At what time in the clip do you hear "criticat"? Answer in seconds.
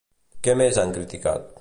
0.99-1.49